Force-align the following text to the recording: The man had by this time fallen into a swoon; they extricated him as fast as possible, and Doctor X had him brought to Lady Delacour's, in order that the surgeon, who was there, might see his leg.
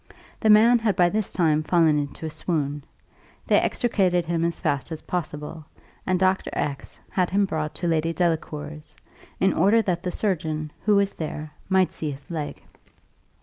The 0.39 0.49
man 0.49 0.79
had 0.79 0.95
by 0.95 1.09
this 1.09 1.31
time 1.31 1.61
fallen 1.61 1.99
into 1.99 2.25
a 2.25 2.29
swoon; 2.31 2.83
they 3.45 3.59
extricated 3.59 4.25
him 4.25 4.43
as 4.43 4.59
fast 4.59 4.91
as 4.91 5.03
possible, 5.03 5.63
and 6.07 6.19
Doctor 6.19 6.49
X 6.53 6.99
had 7.11 7.29
him 7.29 7.45
brought 7.45 7.75
to 7.75 7.87
Lady 7.87 8.11
Delacour's, 8.11 8.95
in 9.39 9.53
order 9.53 9.79
that 9.83 10.01
the 10.01 10.11
surgeon, 10.11 10.71
who 10.85 10.95
was 10.95 11.13
there, 11.13 11.51
might 11.69 11.91
see 11.91 12.09
his 12.09 12.31
leg. 12.31 12.63